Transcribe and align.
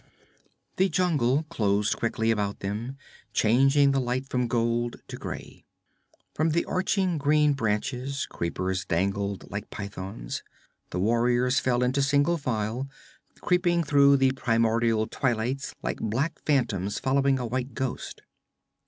The 0.77 0.89
jungle 0.89 1.43
closed 1.43 1.95
quickly 1.95 2.31
about 2.31 2.61
them, 2.61 2.97
changing 3.33 3.91
the 3.91 3.99
light 4.01 4.27
from 4.27 4.47
gold 4.47 4.95
to 5.09 5.15
gray. 5.15 5.63
From 6.33 6.49
the 6.49 6.65
arching 6.65 7.19
green 7.19 7.53
branches 7.53 8.25
creepers 8.25 8.83
dangled 8.83 9.51
like 9.51 9.69
pythons. 9.69 10.41
The 10.89 10.99
warriors 10.99 11.59
fell 11.59 11.83
into 11.83 12.01
single 12.01 12.39
file, 12.39 12.87
creeping 13.41 13.83
through 13.83 14.17
the 14.17 14.31
primordial 14.31 15.05
twilights 15.05 15.75
like 15.83 15.97
black 15.97 16.39
phantoms 16.47 16.97
following 16.97 17.37
a 17.37 17.45
white 17.45 17.75
ghost. 17.75 18.23